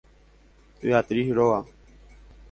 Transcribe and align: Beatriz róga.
Beatriz 0.83 1.33
róga. 1.33 1.65